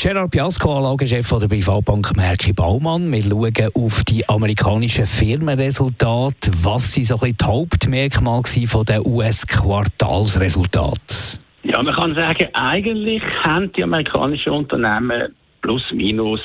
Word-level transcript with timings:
Gerard 0.00 0.30
Piasco, 0.30 0.76
Anlagechef 0.76 1.28
der 1.28 1.48
Privatbank 1.48 2.16
Merki 2.16 2.52
Baumann. 2.52 3.10
Wir 3.10 3.24
schauen 3.24 3.68
auf 3.74 4.04
die 4.04 4.28
amerikanischen 4.28 5.06
Firmenresultate. 5.06 6.52
Was 6.62 6.94
sind 6.94 7.06
so 7.06 7.16
ein 7.16 7.20
bisschen 7.20 7.38
die 7.38 7.44
Hauptmerkmale 7.44 8.66
von 8.68 8.84
den 8.84 9.04
US-Quartalsresultaten? 9.04 11.40
Ja, 11.64 11.82
man 11.82 11.92
kann 11.92 12.14
sagen, 12.14 12.46
eigentlich 12.52 13.24
haben 13.42 13.72
die 13.72 13.82
amerikanischen 13.82 14.52
Unternehmen 14.52 15.34
plus 15.62 15.82
minus 15.92 16.42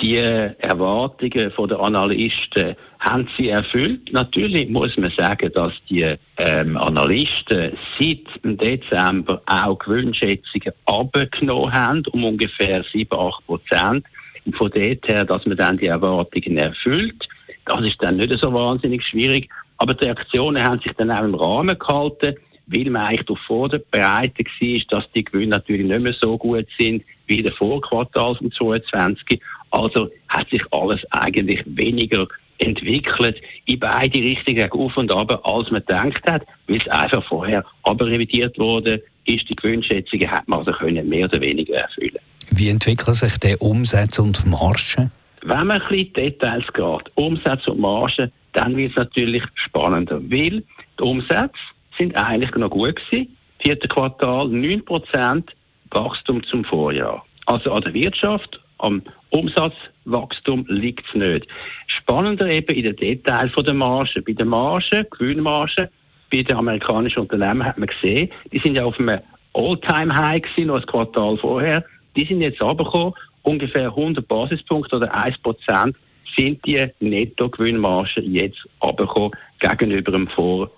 die 0.00 0.16
Erwartungen 0.16 1.52
der 1.56 1.80
Analysten 1.80 2.76
haben 3.00 3.28
sie 3.36 3.48
erfüllt. 3.48 4.12
Natürlich 4.12 4.68
muss 4.68 4.96
man 4.96 5.10
sagen, 5.16 5.50
dass 5.54 5.72
die 5.88 6.14
ähm, 6.38 6.76
Analysten 6.76 7.76
seit 7.98 8.44
dem 8.44 8.58
Dezember 8.58 9.40
auch 9.46 9.78
Gewinnschätzungen 9.78 10.72
abgenommen 10.86 11.72
haben, 11.72 12.02
um 12.12 12.24
ungefähr 12.24 12.84
7, 12.92 13.08
8 13.18 13.46
Prozent. 13.46 14.06
Und 14.44 14.56
von 14.56 14.70
dort 14.70 15.08
her, 15.08 15.24
dass 15.24 15.46
man 15.46 15.56
dann 15.56 15.78
die 15.78 15.86
Erwartungen 15.86 16.56
erfüllt, 16.56 17.28
das 17.64 17.80
ist 17.80 18.00
dann 18.00 18.16
nicht 18.16 18.32
so 18.40 18.52
wahnsinnig 18.52 19.04
schwierig. 19.04 19.48
Aber 19.78 19.94
die 19.94 20.04
Reaktionen 20.04 20.62
haben 20.62 20.80
sich 20.80 20.92
dann 20.92 21.10
auch 21.10 21.24
im 21.24 21.34
Rahmen 21.34 21.78
gehalten 21.78 22.36
weil 22.66 22.90
man 22.90 23.06
eigentlich 23.06 23.28
auf 23.28 23.38
Vorderbereite 23.46 24.44
war, 24.44 25.00
dass 25.00 25.10
die 25.12 25.24
Gewinne 25.24 25.48
natürlich 25.48 25.86
nicht 25.86 26.00
mehr 26.00 26.14
so 26.20 26.36
gut 26.36 26.66
sind 26.78 27.04
wie 27.26 27.38
in 27.38 27.44
der 27.44 27.52
Vorquartal 27.52 28.34
von 28.36 28.50
2022. 28.52 29.40
Also 29.70 30.10
hat 30.28 30.48
sich 30.50 30.62
alles 30.70 31.00
eigentlich 31.10 31.62
weniger 31.66 32.26
entwickelt 32.58 33.40
in 33.66 33.78
beide 33.78 34.18
Richtungen, 34.18 34.70
auf 34.70 34.96
und 34.96 35.12
ab, 35.12 35.40
als 35.44 35.70
man 35.70 35.80
gedacht 35.80 36.22
hat, 36.26 36.46
weil 36.68 36.78
es 36.78 36.88
einfach 36.88 37.24
vorher 37.26 37.64
aber 37.82 38.06
revidiert 38.06 38.58
wurde, 38.58 39.02
ist 39.26 39.48
die 39.48 39.56
Gewinnschätzungen 39.56 40.30
hat 40.30 40.46
man 40.48 40.60
also 40.60 40.72
können 40.72 41.08
mehr 41.08 41.26
oder 41.26 41.40
weniger 41.40 41.74
erfüllen. 41.74 42.18
Wie 42.50 42.68
entwickeln 42.68 43.14
sich 43.14 43.36
die 43.38 43.56
Umsätze 43.56 44.22
und 44.22 44.46
Margen? 44.46 45.10
Wenn 45.42 45.66
man 45.66 45.82
ein 45.82 45.88
bisschen 45.88 46.12
Details 46.14 46.64
geht, 46.72 47.12
Umsätze 47.16 47.72
und 47.72 47.80
Margen, 47.80 48.32
dann 48.52 48.76
wird 48.76 48.92
es 48.92 48.96
natürlich 48.96 49.42
spannender, 49.54 50.20
weil 50.22 50.62
die 50.98 51.02
Umsätze 51.02 51.52
sind 51.98 52.16
eigentlich 52.16 52.54
noch 52.54 52.70
gut 52.70 52.96
gewesen. 52.96 53.36
Vierte 53.58 53.88
Quartal 53.88 54.46
9% 54.46 55.42
Wachstum 55.90 56.42
zum 56.44 56.64
Vorjahr. 56.64 57.24
Also 57.46 57.72
an 57.72 57.82
der 57.82 57.94
Wirtschaft, 57.94 58.60
am 58.78 59.02
Umsatzwachstum 59.30 60.64
liegt 60.68 61.04
es 61.08 61.14
nicht. 61.14 61.46
Spannender 61.86 62.48
eben 62.48 62.74
in 62.74 62.84
den 62.84 62.96
Details 62.96 63.52
der 63.54 63.74
Marge. 63.74 64.22
Bei 64.22 64.32
den 64.32 64.48
Margen, 64.48 65.06
Gewinnmargen, 65.10 65.88
bei 66.32 66.42
den 66.42 66.56
amerikanischen 66.56 67.20
Unternehmen 67.20 67.64
hat 67.64 67.78
man 67.78 67.88
gesehen, 67.88 68.30
die 68.52 68.58
sind 68.58 68.76
ja 68.76 68.84
auf 68.84 68.98
einem 68.98 69.20
All-Time-High 69.54 70.42
gewesen, 70.42 70.66
noch 70.68 70.76
ein 70.76 70.86
Quartal 70.86 71.38
vorher. 71.38 71.84
Die 72.16 72.24
sind 72.24 72.40
jetzt 72.40 72.60
runtergekommen, 72.60 73.14
ungefähr 73.42 73.88
100 73.88 74.26
Basispunkte 74.26 74.96
oder 74.96 75.14
1% 75.14 75.94
sind 76.36 76.66
die 76.66 76.86
Netto-Gewinnmargen 77.00 78.32
jetzt 78.32 78.58
runtergekommen 78.82 79.32
gegenüber 79.60 80.12
dem 80.12 80.28
Vor 80.28 80.70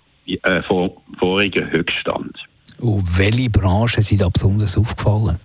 äh, 0.43 0.63
vor, 0.63 0.93
vorigen 1.19 1.71
Höchststand. 1.71 2.37
Und 2.81 3.19
welche 3.19 3.51
Branchen 3.51 4.03
sind 4.03 4.21
da 4.21 4.29
besonders 4.29 4.77
aufgefallen? 4.77 5.41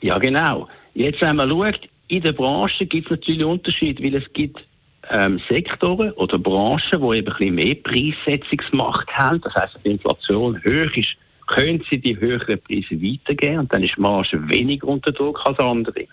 Ja, 0.00 0.18
genau. 0.18 0.68
Jetzt, 0.94 1.20
wenn 1.22 1.36
man 1.36 1.48
schaut, 1.48 1.80
in 2.12 2.20
der 2.20 2.32
Branche 2.32 2.84
gibt 2.84 3.06
es 3.06 3.12
natürlich 3.12 3.42
Unterschiede, 3.42 4.04
weil 4.04 4.16
es 4.16 4.32
gibt 4.34 4.60
ähm, 5.08 5.40
Sektoren 5.48 6.12
oder 6.12 6.38
Branchen, 6.38 6.82
die 6.90 6.96
eben 6.96 7.06
ein 7.06 7.24
bisschen 7.24 7.54
mehr 7.54 7.74
Preissetzungsmacht 7.76 9.08
haben. 9.12 9.40
Das 9.40 9.54
heißt, 9.54 9.74
wenn 9.76 9.82
die 9.82 9.90
Inflation 9.92 10.58
hoch 10.58 10.96
ist, 10.96 11.08
können 11.46 11.82
sie 11.88 11.98
die 11.98 12.18
höheren 12.20 12.60
Preise 12.60 13.00
weitergeben 13.02 13.60
und 13.60 13.72
dann 13.72 13.82
ist 13.82 13.96
die 13.96 14.00
Marge 14.02 14.46
weniger 14.46 14.88
unter 14.88 15.10
Druck 15.10 15.40
als 15.46 15.58
andere. 15.58 16.06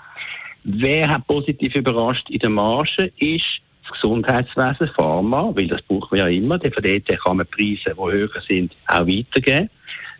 Wer 0.63 1.09
hat 1.09 1.27
positiv 1.27 1.75
überrascht 1.75 2.29
in 2.29 2.39
der 2.39 2.49
Marge 2.49 3.11
ist 3.17 3.43
das 3.83 3.91
Gesundheitswesen, 3.93 4.87
Pharma, 4.95 5.51
weil 5.53 5.67
das 5.67 5.81
brauchen 5.81 6.17
wir 6.17 6.19
ja 6.19 6.27
immer, 6.27 6.59
von 6.59 6.71
dort 6.81 7.07
kann 7.07 7.37
man 7.37 7.47
Preise, 7.47 7.93
die 7.93 8.11
höher 8.11 8.41
sind, 8.47 8.73
auch 8.87 9.05
weitergeben. 9.05 9.69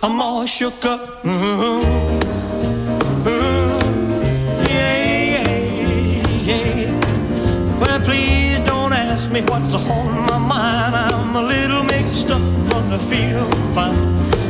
I'm 0.00 0.20
all 0.20 0.46
shook 0.46 0.84
up. 0.84 1.24
Ooh, 1.26 1.30
ooh, 3.26 3.80
yeah, 4.70 5.34
yeah, 5.34 6.28
yeah. 6.48 7.80
Well, 7.80 8.00
please 8.02 8.60
don't 8.60 8.92
ask 8.92 9.32
me 9.32 9.40
what's 9.42 9.74
on 9.74 10.26
my 10.26 10.38
mind. 10.38 10.94
I'm 10.94 11.34
a 11.34 11.42
little 11.42 11.82
mixed 11.82 12.30
up, 12.30 12.40
but 12.70 12.84
I 12.92 12.98
feel 12.98 13.50
fine 13.74 13.96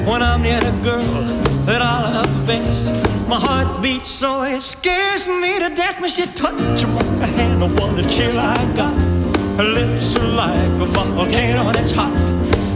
when 0.05 0.23
I'm 0.23 0.43
near 0.43 0.61
the 0.61 0.73
girl 0.83 1.25
that 1.65 1.81
I 1.81 2.13
love 2.13 2.47
best. 2.47 2.93
My 3.27 3.41
heart 3.41 3.81
beats 3.83 4.11
so 4.11 4.43
it 4.43 4.61
scares 4.61 5.27
me 5.27 5.59
to 5.61 5.75
death 5.75 5.99
when 5.99 6.11
she 6.11 6.27
touches 6.27 6.87
my 6.87 7.27
hand. 7.27 7.63
What 7.63 7.99
a 7.99 8.07
chill 8.07 8.39
I 8.39 8.55
got. 8.77 8.93
Her 9.57 9.65
lips 9.65 10.15
are 10.17 10.27
like 10.27 10.83
a 10.83 10.87
volcano 10.87 11.73
that's 11.73 11.93
hot. 11.93 12.38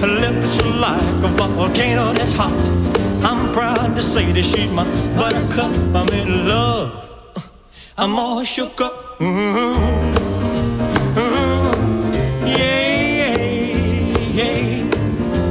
Her 0.00 0.06
lips 0.06 0.58
are 0.60 0.72
like 0.80 1.24
a 1.24 1.28
volcano 1.28 2.12
that's 2.14 2.32
hot. 2.32 2.52
I'm 3.22 3.52
proud 3.52 3.94
to 3.96 4.02
say 4.02 4.32
that 4.32 4.44
she's 4.44 4.70
my 4.70 4.84
buttercup. 5.14 5.72
I'm 5.94 6.08
in 6.14 6.48
love. 6.48 6.90
I'm 7.98 8.18
all 8.18 8.42
shook 8.42 8.80
up. 8.80 9.18
Mm-hmm. 9.18 10.20
Mm-hmm. 11.18 12.46
Yeah. 12.46 13.36